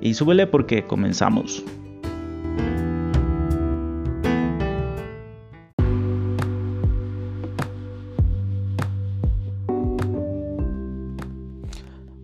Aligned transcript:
Y 0.00 0.14
súbele 0.14 0.46
porque 0.46 0.86
comenzamos. 0.86 1.64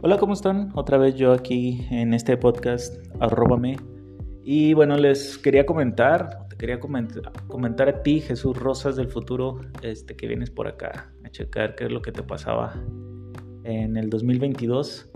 Hola, 0.03 0.19
¿cómo 0.19 0.35
están? 0.35 0.71
Otra 0.75 0.99
vez 0.99 1.17
yo 1.17 1.33
aquí 1.33 1.87
en 1.91 2.15
este 2.15 2.37
podcast, 2.37 2.95
arróbame. 3.21 3.77
Y 4.45 4.75
bueno, 4.75 4.97
les 4.97 5.39
quería 5.39 5.67
comentar, 5.67 6.47
te 6.51 6.57
quería 6.57 6.79
comentar, 6.79 7.33
comentar 7.49 7.89
a 7.89 8.03
ti, 8.03 8.21
Jesús 8.21 8.57
Rosas 8.57 8.95
del 8.97 9.09
futuro, 9.09 9.63
este, 9.83 10.15
que 10.15 10.29
vienes 10.29 10.51
por 10.51 10.69
acá 10.69 11.11
a 11.25 11.31
checar 11.31 11.75
qué 11.75 11.87
es 11.87 11.91
lo 11.91 12.03
que 12.03 12.13
te 12.13 12.23
pasaba 12.23 12.75
en 13.65 13.97
el 13.97 14.11
2022. 14.11 15.11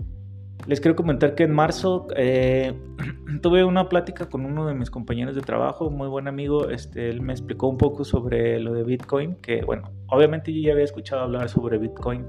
Les 0.67 0.79
quiero 0.81 0.95
comentar 0.95 1.35
que 1.35 1.43
en 1.43 1.51
marzo 1.51 2.07
eh, 2.15 2.73
tuve 3.41 3.63
una 3.63 3.89
plática 3.89 4.29
con 4.29 4.45
uno 4.45 4.67
de 4.67 4.73
mis 4.73 4.89
compañeros 4.89 5.35
de 5.35 5.41
trabajo, 5.41 5.89
muy 5.89 6.07
buen 6.07 6.27
amigo. 6.27 6.69
Este, 6.69 7.09
él 7.09 7.21
me 7.21 7.33
explicó 7.33 7.67
un 7.67 7.77
poco 7.77 8.03
sobre 8.03 8.59
lo 8.59 8.73
de 8.73 8.83
Bitcoin, 8.83 9.35
que 9.35 9.63
bueno, 9.63 9.91
obviamente 10.07 10.53
yo 10.53 10.61
ya 10.61 10.73
había 10.73 10.85
escuchado 10.85 11.23
hablar 11.23 11.49
sobre 11.49 11.77
Bitcoin 11.77 12.25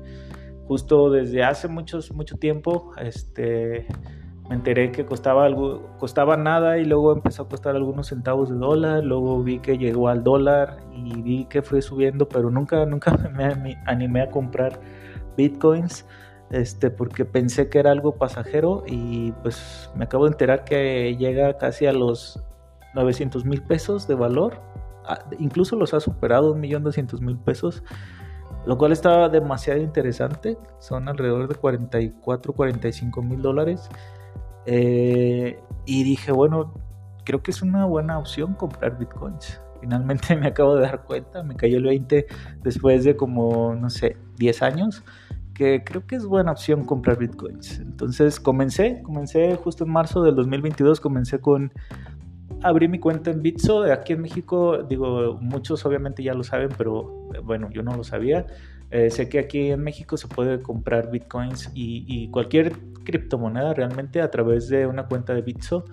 justo 0.70 1.10
desde 1.10 1.42
hace 1.42 1.66
muchos, 1.66 2.12
mucho 2.12 2.36
tiempo, 2.36 2.92
este, 2.96 3.88
me 4.48 4.54
enteré 4.54 4.92
que 4.92 5.04
costaba 5.04 5.44
algo, 5.44 5.90
costaba 5.98 6.36
nada 6.36 6.78
y 6.78 6.84
luego 6.84 7.12
empezó 7.12 7.42
a 7.42 7.48
costar 7.48 7.74
algunos 7.74 8.06
centavos 8.06 8.50
de 8.50 8.54
dólar, 8.54 9.02
luego 9.02 9.42
vi 9.42 9.58
que 9.58 9.78
llegó 9.78 10.06
al 10.06 10.22
dólar 10.22 10.76
y 10.94 11.22
vi 11.22 11.44
que 11.46 11.62
fue 11.62 11.82
subiendo, 11.82 12.28
pero 12.28 12.50
nunca, 12.50 12.86
nunca 12.86 13.16
me 13.34 13.78
animé 13.84 14.22
a 14.22 14.30
comprar 14.30 14.80
bitcoins, 15.36 16.06
este, 16.50 16.90
porque 16.90 17.24
pensé 17.24 17.68
que 17.68 17.78
era 17.78 17.92
algo 17.92 18.16
pasajero 18.16 18.84
y 18.86 19.32
pues 19.42 19.90
me 19.94 20.04
acabo 20.04 20.24
de 20.24 20.32
enterar 20.32 20.64
que 20.64 21.16
llega 21.16 21.56
casi 21.58 21.86
a 21.86 21.92
los 21.92 22.42
900 22.94 23.44
mil 23.44 23.62
pesos 23.62 24.08
de 24.08 24.14
valor, 24.14 24.60
ah, 25.06 25.24
incluso 25.38 25.76
los 25.76 25.94
ha 25.94 26.00
superado, 26.00 26.52
un 26.52 26.60
millón 26.60 26.82
doscientos 26.82 27.20
mil 27.20 27.38
pesos 27.38 27.82
lo 28.66 28.76
cual 28.76 28.92
está 28.92 29.28
demasiado 29.28 29.80
interesante. 29.80 30.58
Son 30.78 31.08
alrededor 31.08 31.48
de 31.48 31.54
44, 31.54 32.52
45 32.52 33.22
mil 33.22 33.42
dólares. 33.42 33.88
Eh, 34.66 35.58
y 35.86 36.04
dije, 36.04 36.32
bueno, 36.32 36.74
creo 37.24 37.42
que 37.42 37.50
es 37.50 37.62
una 37.62 37.86
buena 37.86 38.18
opción 38.18 38.54
comprar 38.54 38.98
bitcoins. 38.98 39.60
Finalmente 39.80 40.36
me 40.36 40.48
acabo 40.48 40.76
de 40.76 40.82
dar 40.82 41.04
cuenta, 41.04 41.42
me 41.42 41.56
cayó 41.56 41.78
el 41.78 41.84
20 41.84 42.26
después 42.62 43.04
de 43.04 43.16
como, 43.16 43.74
no 43.74 43.88
sé, 43.88 44.16
10 44.36 44.62
años, 44.62 45.02
que 45.60 45.84
creo 45.84 46.06
que 46.06 46.16
es 46.16 46.24
buena 46.24 46.52
opción 46.52 46.86
comprar 46.86 47.18
bitcoins. 47.18 47.80
Entonces 47.80 48.40
comencé, 48.40 49.02
comencé 49.02 49.56
justo 49.56 49.84
en 49.84 49.90
marzo 49.90 50.22
del 50.22 50.34
2022, 50.34 51.00
comencé 51.00 51.38
con 51.38 51.70
abrí 52.62 52.88
mi 52.88 52.98
cuenta 52.98 53.30
en 53.30 53.42
Bitso. 53.42 53.82
Aquí 53.82 54.14
en 54.14 54.22
México, 54.22 54.82
digo, 54.84 55.36
muchos 55.38 55.84
obviamente 55.84 56.22
ya 56.22 56.32
lo 56.32 56.44
saben, 56.44 56.70
pero 56.78 57.28
bueno, 57.44 57.68
yo 57.70 57.82
no 57.82 57.94
lo 57.94 58.04
sabía. 58.04 58.46
Eh, 58.90 59.10
sé 59.10 59.28
que 59.28 59.38
aquí 59.38 59.70
en 59.70 59.82
México 59.82 60.16
se 60.16 60.26
puede 60.26 60.60
comprar 60.62 61.10
bitcoins 61.10 61.70
y, 61.74 62.28
cualquier 62.30 62.72
criptomoneda 63.04 63.72
realmente 63.72 64.20
a 64.20 64.30
través 64.30 64.68
de 64.68 64.86
una 64.86 65.06
cuenta 65.06 65.34
de 65.34 65.42
Bitso. 65.42 65.84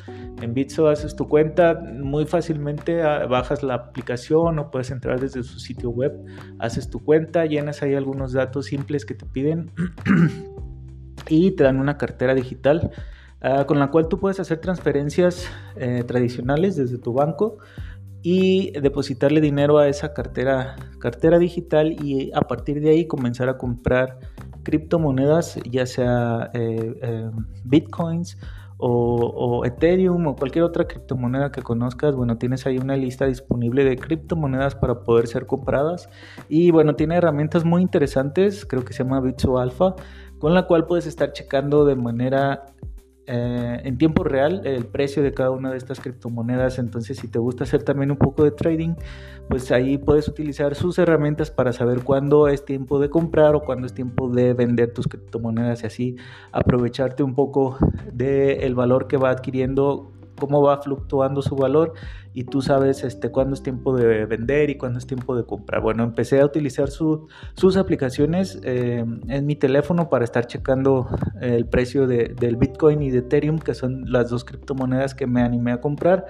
En 0.42 0.54
Bitso 0.54 0.88
haces 0.88 1.16
tu 1.16 1.28
cuenta 1.28 1.74
muy 1.76 2.26
fácilmente, 2.26 3.02
ah, 3.02 3.26
bajas 3.28 3.64
la 3.64 3.76
aplicación 3.76 4.60
o 4.60 4.72
puedes 4.72 4.92
entrar 4.92 5.20
desde 5.20 5.44
su 5.44 5.60
sitio 5.60 5.90
web, 5.90 6.14
haces 6.60 6.90
tu 6.90 7.00
cuenta, 7.00 7.46
llenas 7.46 7.82
ahí 7.82 7.96
algunos 7.96 8.34
datos 8.34 8.66
simples 8.66 9.06
que 9.06 9.14
te 9.14 9.26
piden 9.26 9.72
y 11.30 11.52
te 11.52 11.64
dan 11.64 11.80
una 11.80 11.98
cartera 11.98 12.36
digital 12.36 12.92
Ah, 13.40 13.66
con 13.68 13.78
la 13.78 13.92
cual 13.92 14.08
tú 14.08 14.20
puedes 14.20 14.40
hacer 14.40 14.58
transferencias 14.58 15.48
eh, 15.76 16.04
tradicionales 16.08 16.76
desde 16.76 16.98
tu 16.98 17.14
banco 17.14 17.60
y 18.30 18.72
depositarle 18.72 19.40
dinero 19.40 19.78
a 19.78 19.88
esa 19.88 20.14
cartera, 20.14 20.76
cartera 21.00 21.40
digital 21.40 21.94
y 22.04 22.30
a 22.34 22.42
partir 22.42 22.82
de 22.82 22.90
ahí 22.90 23.08
comenzar 23.08 23.48
a 23.48 23.58
comprar 23.58 24.20
criptomonedas, 24.64 25.58
ya 25.64 25.86
sea 25.86 26.52
eh, 26.54 27.00
eh, 27.02 27.32
bitcoins 27.64 28.38
o, 28.80 29.64
Ethereum 29.64 30.28
o 30.28 30.36
cualquier 30.36 30.66
otra 30.66 30.86
criptomoneda 30.90 31.54
que 31.54 31.62
conozcas, 31.62 32.18
bueno, 32.18 32.38
tienes 32.38 32.66
ahí 32.66 32.78
una 32.78 32.98
lista 32.98 33.28
disponible 33.28 33.86
de 33.86 33.96
criptomonedas 33.96 34.76
para 34.76 35.04
poder 35.06 35.28
ser 35.28 35.46
compradas. 35.46 36.10
Y 36.50 36.72
bueno, 36.72 36.98
tiene 36.98 37.16
herramientas 37.16 37.64
muy 37.64 37.82
interesantes, 37.82 38.66
creo 38.66 38.84
que 38.84 38.92
se 38.92 39.06
llama 39.06 39.22
Bitso 39.22 39.58
Alpha, 39.58 39.96
con 40.38 40.54
la 40.54 40.68
cual 40.68 40.86
puedes 40.86 41.08
estar 41.08 41.32
checando 41.32 41.86
de 41.86 41.96
manera 41.96 42.66
eh, 43.28 43.82
en 43.84 43.98
tiempo 43.98 44.24
real 44.24 44.62
el 44.66 44.86
precio 44.86 45.22
de 45.22 45.34
cada 45.34 45.52
una 45.52 45.72
de 45.72 45.78
estas 45.78 46.00
criptomonedas. 46.00 46.80
Entonces, 46.80 47.18
si 47.18 47.28
te 47.28 47.40
gusta 47.40 47.66
hacer 47.66 47.84
también 47.84 48.10
un 48.10 48.18
poco 48.18 48.44
de 48.44 48.52
trading, 48.52 48.96
pues 49.50 49.72
ahí 49.72 49.98
puedes 49.98 50.28
utilizar 50.28 50.76
sus 50.76 50.98
herramientas 50.98 51.52
para 51.52 51.74
saber 51.74 52.04
cuándo 52.04 52.48
es 52.48 52.66
tiempo 52.66 53.00
de 53.00 53.10
comprar 53.10 53.56
o 53.56 53.62
cuándo 53.62 53.86
es 53.86 53.94
tiempo 53.94 54.30
de 54.30 54.54
vender 54.54 54.94
tus 54.94 55.08
criptomonedas 55.08 55.84
y 55.84 55.88
así 55.88 56.16
aprovecharte 56.52 57.22
un 57.24 57.36
poco 57.36 57.78
del 58.12 58.76
valor 58.76 59.08
que 59.08 59.18
va 59.18 59.30
adquiriendo 59.30 60.14
cómo 60.40 60.62
va 60.62 60.82
fluctuando 60.82 61.42
su 61.42 61.56
valor 61.56 61.94
y 62.34 62.44
tú 62.44 62.62
sabes 62.62 63.04
este, 63.04 63.30
cuándo 63.30 63.56
es 63.56 63.64
tiempo 63.64 63.96
de 63.96 64.26
vender 64.26 64.70
y 64.70 64.78
cuándo 64.78 65.00
es 65.00 65.08
tiempo 65.08 65.36
de 65.36 65.44
comprar. 65.44 65.82
Bueno, 65.82 66.04
empecé 66.04 66.40
a 66.40 66.46
utilizar 66.46 66.90
sus 66.90 67.78
aplicaciones 67.78 68.60
eh, 68.64 69.04
en 69.28 69.46
mi 69.46 69.56
teléfono 69.56 70.10
para 70.10 70.24
estar 70.24 70.46
checando 70.46 71.08
el 71.42 71.66
precio 71.66 72.08
del 72.08 72.56
Bitcoin 72.58 73.02
y 73.02 73.10
de 73.10 73.20
Ethereum, 73.20 73.60
que 73.60 73.74
son 73.74 74.12
las 74.12 74.30
dos 74.30 74.46
criptomonedas 74.46 75.16
que 75.16 75.28
me 75.28 75.42
animé 75.42 75.72
a 75.72 75.82
comprar. 75.82 76.28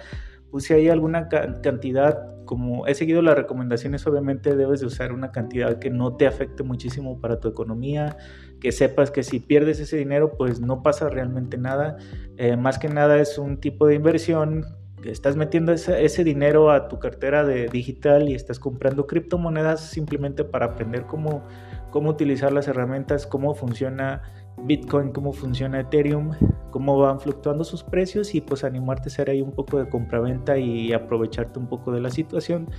Puse 0.57 0.73
ahí 0.73 0.90
alguna 0.90 1.29
cantidad, 1.29 2.44
como 2.45 2.88
he 2.88 2.95
seguido 2.95 3.22
las 3.22 3.38
recomendaciones, 3.38 4.07
obviamente 4.07 4.56
debes 4.56 4.79
de 4.79 4.88
usar 4.88 5.12
una 5.12 5.31
cantidad 5.31 5.78
que 5.78 5.91
no 5.91 6.16
te 6.16 6.25
afecte 6.25 6.63
muchísimo 6.63 7.22
para 7.22 7.40
tu 7.40 7.47
economía, 7.47 8.18
que 8.59 8.72
sepas 8.72 9.12
que 9.12 9.22
si 9.22 9.40
pierdes 9.40 9.79
ese 9.79 9.97
dinero 9.97 10.34
pues 10.35 10.59
no 10.59 10.81
pasa 10.81 11.09
realmente 11.09 11.59
nada. 11.59 11.97
Eh, 12.38 12.57
más 12.57 12.79
que 12.79 12.90
nada 12.90 13.19
es 13.19 13.38
un 13.38 13.59
tipo 13.59 13.85
de 13.85 13.94
inversión 13.94 14.66
que 15.03 15.12
estás 15.12 15.35
metiendo 15.35 15.73
ese, 15.73 16.23
dinero 16.23 16.72
a 16.72 16.88
tu 16.88 16.97
cartera 16.97 17.46
de 17.46 17.67
digital 17.67 18.28
y 18.28 18.34
estás 18.34 18.57
comprando 18.57 19.06
criptomonedas 19.06 19.81
simplemente 19.81 20.44
para 20.44 20.66
aprender 20.66 21.03
cómo, 21.03 21.44
cómo 21.91 22.09
utilizar 22.09 22.51
las 22.51 22.67
herramientas, 22.67 23.28
cómo 23.28 23.53
funciona 23.53 24.23
Bitcoin, 24.63 25.12
cómo 25.12 25.34
funciona 25.34 25.79
Ethereum, 25.79 26.31
cómo 26.72 26.97
van 26.97 27.19
fluctuando 27.19 27.63
sus 27.63 27.84
precios 27.84 28.35
y 28.35 28.41
pues 28.41 28.63
animarte 28.63 29.03
a 29.03 29.07
hacer 29.07 29.29
ahí 29.29 29.41
un 29.41 29.51
poco 29.51 29.78
de 29.78 29.90
compraventa 29.90 30.57
y 30.57 30.94
aprovecharte 30.94 31.59
un 31.59 31.68
poco 31.68 31.91
de 31.91 32.01
la 32.01 32.09
situación 32.09 32.69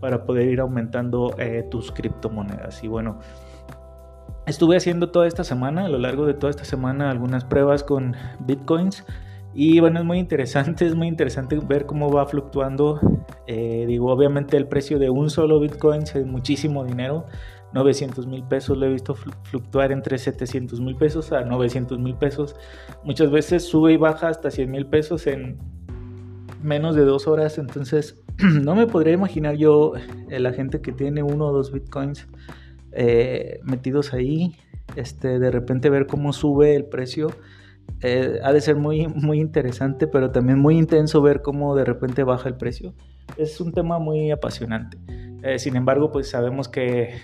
para 0.00 0.24
poder 0.24 0.48
ir 0.48 0.60
aumentando 0.60 1.34
eh, 1.38 1.66
tus 1.70 1.92
criptomonedas. 1.92 2.82
Y 2.84 2.88
bueno, 2.88 3.18
Estuve 4.48 4.78
haciendo 4.78 5.10
toda 5.10 5.26
esta 5.26 5.44
semana, 5.44 5.84
a 5.84 5.88
lo 5.90 5.98
largo 5.98 6.24
de 6.24 6.32
toda 6.32 6.48
esta 6.48 6.64
semana, 6.64 7.10
algunas 7.10 7.44
pruebas 7.44 7.84
con 7.84 8.16
bitcoins. 8.40 9.04
Y 9.52 9.78
bueno, 9.80 9.98
es 9.98 10.06
muy 10.06 10.18
interesante, 10.18 10.86
es 10.86 10.94
muy 10.94 11.06
interesante 11.06 11.60
ver 11.62 11.84
cómo 11.84 12.10
va 12.10 12.24
fluctuando. 12.24 12.98
Eh, 13.46 13.84
digo, 13.86 14.10
obviamente 14.10 14.56
el 14.56 14.66
precio 14.66 14.98
de 14.98 15.10
un 15.10 15.28
solo 15.28 15.60
bitcoin 15.60 16.04
es 16.04 16.24
muchísimo 16.24 16.82
dinero. 16.86 17.26
900 17.72 18.26
mil 18.26 18.44
pesos 18.44 18.78
lo 18.78 18.86
he 18.86 18.92
visto 18.92 19.14
fluctuar 19.14 19.92
entre 19.92 20.18
700 20.18 20.80
mil 20.80 20.96
pesos 20.96 21.32
a 21.32 21.42
900 21.42 21.98
mil 21.98 22.14
pesos. 22.14 22.56
Muchas 23.04 23.30
veces 23.30 23.64
sube 23.64 23.92
y 23.92 23.96
baja 23.96 24.28
hasta 24.28 24.50
100 24.50 24.70
mil 24.70 24.86
pesos 24.86 25.26
en 25.26 25.58
menos 26.62 26.96
de 26.96 27.02
dos 27.02 27.26
horas. 27.26 27.58
Entonces, 27.58 28.22
no 28.38 28.74
me 28.74 28.86
podría 28.86 29.12
imaginar 29.12 29.56
yo 29.56 29.92
eh, 30.30 30.40
la 30.40 30.52
gente 30.52 30.80
que 30.80 30.92
tiene 30.92 31.22
uno 31.22 31.46
o 31.46 31.52
dos 31.52 31.72
bitcoins 31.72 32.26
eh, 32.92 33.60
metidos 33.64 34.14
ahí, 34.14 34.56
este, 34.96 35.38
de 35.38 35.50
repente 35.50 35.90
ver 35.90 36.06
cómo 36.06 36.32
sube 36.32 36.74
el 36.74 36.86
precio. 36.86 37.30
Eh, 38.02 38.38
ha 38.42 38.52
de 38.52 38.60
ser 38.60 38.76
muy, 38.76 39.08
muy 39.08 39.40
interesante, 39.40 40.06
pero 40.06 40.30
también 40.30 40.58
muy 40.58 40.78
intenso 40.78 41.20
ver 41.20 41.42
cómo 41.42 41.74
de 41.74 41.84
repente 41.84 42.22
baja 42.22 42.48
el 42.48 42.56
precio. 42.56 42.94
Es 43.36 43.60
un 43.60 43.72
tema 43.72 43.98
muy 43.98 44.30
apasionante. 44.30 44.98
Eh, 45.42 45.58
sin 45.58 45.76
embargo, 45.76 46.10
pues 46.10 46.28
sabemos 46.30 46.68
que 46.68 47.20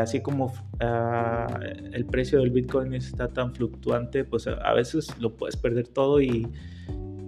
así 0.00 0.20
como 0.20 0.52
ah, 0.80 1.60
el 1.92 2.06
precio 2.06 2.40
del 2.40 2.50
Bitcoin 2.50 2.94
está 2.94 3.28
tan 3.28 3.54
fluctuante, 3.54 4.24
pues 4.24 4.46
a, 4.46 4.72
veces 4.72 5.14
lo 5.20 5.36
puedes 5.36 5.56
perder 5.56 5.88
todo 5.88 6.20
y, 6.20 6.46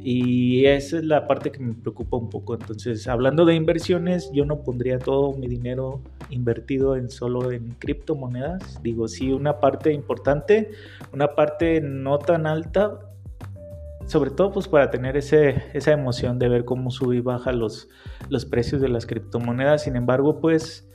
Y 0.02 0.64
esa 0.64 0.96
es 0.96 1.04
la 1.04 1.26
parte 1.26 1.50
que 1.52 1.60
me 1.60 1.74
preocupa 1.74 2.16
un 2.16 2.30
poco. 2.30 2.54
Entonces, 2.54 3.06
hablando 3.06 3.44
de 3.44 3.54
inversiones, 3.54 4.30
yo 4.32 4.46
no 4.46 4.62
pondría 4.62 4.98
todo 4.98 5.34
mi 5.34 5.46
dinero 5.46 6.00
invertido 6.30 6.96
en 6.96 7.10
solo 7.10 7.52
en 7.52 7.72
criptomonedas. 7.78 8.82
Digo, 8.82 9.08
sí, 9.08 9.32
una 9.32 9.60
parte 9.60 9.92
importante, 9.92 10.70
una 11.12 11.34
parte 11.34 11.82
no 11.82 12.18
tan 12.18 12.46
alta, 12.46 12.98
sobre 14.06 14.30
todo 14.30 14.52
pues 14.52 14.66
para 14.66 14.90
tener 14.90 15.16
ese, 15.16 15.62
esa 15.74 15.92
emoción 15.92 16.38
de 16.38 16.48
ver 16.48 16.64
cómo 16.64 16.90
sube 16.90 17.16
y 17.16 17.20
baja 17.20 17.52
los, 17.52 17.88
los 18.30 18.46
precios 18.46 18.80
de 18.80 18.88
las 18.88 19.04
criptomonedas. 19.04 19.84
Sin 19.84 19.96
embargo, 19.96 20.40
pues 20.40 20.90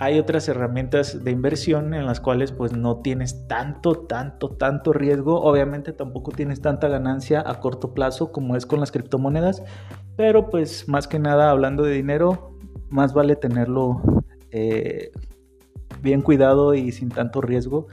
hay 0.00 0.18
otras 0.18 0.48
herramientas 0.48 1.24
de 1.24 1.30
inversión 1.30 1.92
en 1.92 2.06
las 2.06 2.20
cuales 2.20 2.52
pues 2.52 2.72
no 2.72 3.02
tienes 3.02 3.46
tanto, 3.48 3.92
tanto, 3.92 4.48
tanto 4.48 4.94
riesgo. 4.94 5.42
Obviamente 5.42 5.92
tampoco 5.92 6.32
tienes 6.32 6.62
tanta 6.62 6.88
ganancia 6.88 7.44
a 7.46 7.60
corto 7.60 7.92
plazo 7.92 8.32
como 8.32 8.56
es 8.56 8.64
con 8.64 8.80
las 8.80 8.92
criptomonedas. 8.92 9.62
Pero 10.16 10.48
pues 10.48 10.88
más 10.88 11.06
que 11.06 11.18
nada 11.18 11.50
hablando 11.50 11.82
de 11.82 11.92
dinero, 11.92 12.56
más 12.88 13.12
vale 13.12 13.36
tenerlo 13.36 14.00
eh, 14.52 15.12
bien 16.00 16.22
cuidado 16.22 16.72
y 16.72 16.92
sin 16.92 17.10
tanto 17.10 17.42
riesgo, 17.42 17.88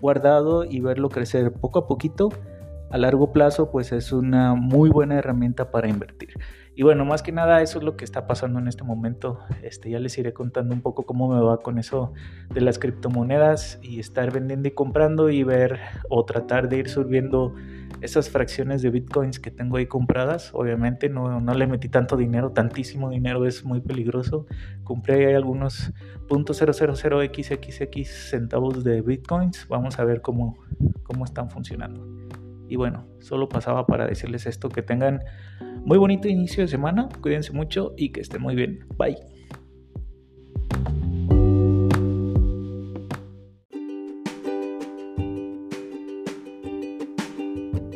guardado 0.00 0.64
y 0.64 0.80
verlo 0.80 1.10
crecer 1.10 1.52
poco 1.52 1.80
a 1.80 1.86
poquito. 1.86 2.30
A 2.90 2.96
largo 2.96 3.32
plazo 3.32 3.70
pues 3.70 3.92
es 3.92 4.12
una 4.12 4.54
muy 4.54 4.88
buena 4.88 5.16
herramienta 5.16 5.70
para 5.70 5.90
invertir. 5.90 6.30
Y 6.80 6.82
bueno, 6.82 7.04
más 7.04 7.22
que 7.22 7.30
nada 7.30 7.60
eso 7.60 7.76
es 7.78 7.84
lo 7.84 7.94
que 7.98 8.06
está 8.06 8.26
pasando 8.26 8.58
en 8.58 8.66
este 8.66 8.84
momento. 8.84 9.40
Este, 9.62 9.90
ya 9.90 9.98
les 9.98 10.16
iré 10.16 10.32
contando 10.32 10.74
un 10.74 10.80
poco 10.80 11.02
cómo 11.02 11.28
me 11.28 11.38
va 11.38 11.58
con 11.58 11.78
eso 11.78 12.14
de 12.48 12.62
las 12.62 12.78
criptomonedas 12.78 13.78
y 13.82 14.00
estar 14.00 14.32
vendiendo 14.32 14.66
y 14.66 14.70
comprando 14.70 15.28
y 15.28 15.42
ver 15.42 15.78
o 16.08 16.24
tratar 16.24 16.70
de 16.70 16.78
ir 16.78 16.88
subiendo 16.88 17.54
esas 18.00 18.30
fracciones 18.30 18.80
de 18.80 18.88
bitcoins 18.88 19.38
que 19.38 19.50
tengo 19.50 19.76
ahí 19.76 19.84
compradas. 19.88 20.54
Obviamente 20.54 21.10
no, 21.10 21.38
no 21.38 21.52
le 21.52 21.66
metí 21.66 21.90
tanto 21.90 22.16
dinero, 22.16 22.52
tantísimo 22.52 23.10
dinero 23.10 23.44
es 23.44 23.62
muy 23.62 23.82
peligroso. 23.82 24.46
Compré 24.82 25.26
ahí 25.26 25.34
algunos 25.34 25.92
.000xxx 26.30 28.06
centavos 28.06 28.84
de 28.84 29.02
bitcoins. 29.02 29.68
Vamos 29.68 29.98
a 29.98 30.04
ver 30.04 30.22
cómo, 30.22 30.56
cómo 31.02 31.26
están 31.26 31.50
funcionando. 31.50 32.08
Y 32.70 32.76
bueno, 32.76 33.06
solo 33.18 33.50
pasaba 33.50 33.84
para 33.84 34.06
decirles 34.06 34.46
esto, 34.46 34.70
que 34.70 34.80
tengan 34.80 35.20
muy 35.84 35.98
bonito 35.98 36.28
inicio 36.28 36.62
de 36.62 36.68
semana, 36.68 37.08
cuídense 37.20 37.52
mucho 37.52 37.94
y 37.96 38.10
que 38.10 38.20
estén 38.20 38.42
muy 38.42 38.54
bien. 38.54 38.86
Bye. 38.96 39.16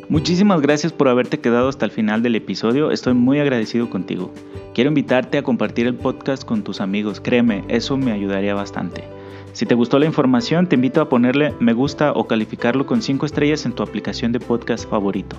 Muchísimas 0.07 0.61
gracias 0.61 0.93
por 0.93 1.09
haberte 1.09 1.39
quedado 1.39 1.67
hasta 1.67 1.83
el 1.83 1.91
final 1.91 2.23
del 2.23 2.35
episodio, 2.35 2.91
estoy 2.91 3.13
muy 3.13 3.39
agradecido 3.39 3.89
contigo. 3.89 4.31
Quiero 4.73 4.87
invitarte 4.87 5.37
a 5.37 5.43
compartir 5.43 5.87
el 5.87 5.95
podcast 5.95 6.45
con 6.45 6.63
tus 6.63 6.79
amigos, 6.79 7.19
créeme, 7.19 7.63
eso 7.67 7.97
me 7.97 8.11
ayudaría 8.11 8.53
bastante. 8.53 9.03
Si 9.51 9.65
te 9.65 9.75
gustó 9.75 9.99
la 9.99 10.05
información, 10.05 10.67
te 10.67 10.75
invito 10.75 11.01
a 11.01 11.09
ponerle 11.09 11.53
me 11.59 11.73
gusta 11.73 12.11
o 12.11 12.27
calificarlo 12.27 12.85
con 12.85 13.01
5 13.01 13.25
estrellas 13.25 13.65
en 13.65 13.73
tu 13.73 13.83
aplicación 13.83 14.31
de 14.31 14.39
podcast 14.39 14.89
favorito. 14.89 15.37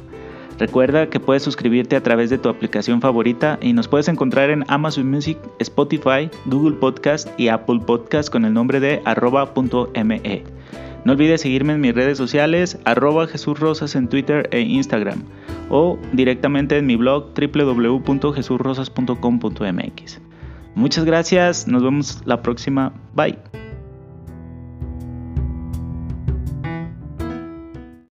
Recuerda 0.58 1.10
que 1.10 1.20
puedes 1.20 1.42
suscribirte 1.42 1.96
a 1.96 2.02
través 2.02 2.30
de 2.30 2.38
tu 2.38 2.48
aplicación 2.48 3.00
favorita 3.00 3.58
y 3.60 3.74
nos 3.74 3.88
puedes 3.88 4.06
encontrar 4.08 4.50
en 4.50 4.64
Amazon 4.68 5.10
Music, 5.10 5.38
Spotify, 5.58 6.30
Google 6.46 6.76
Podcast 6.76 7.28
y 7.38 7.48
Apple 7.48 7.80
Podcast 7.86 8.30
con 8.30 8.44
el 8.44 8.54
nombre 8.54 8.78
de 8.80 9.02
arroba.me. 9.04 10.44
No 11.04 11.12
olvides 11.12 11.42
seguirme 11.42 11.74
en 11.74 11.80
mis 11.80 11.94
redes 11.94 12.18
sociales, 12.18 12.78
arroba 12.84 13.28
Jesús 13.28 13.60
Rosas 13.60 13.94
en 13.94 14.08
Twitter 14.08 14.48
e 14.50 14.60
Instagram 14.60 15.22
o 15.68 15.98
directamente 16.12 16.78
en 16.78 16.86
mi 16.86 16.96
blog 16.96 17.32
www.jesurrosas.com.mx. 17.34 20.20
Muchas 20.74 21.04
gracias, 21.04 21.68
nos 21.68 21.82
vemos 21.82 22.22
la 22.24 22.40
próxima, 22.42 22.94
bye. 23.14 23.65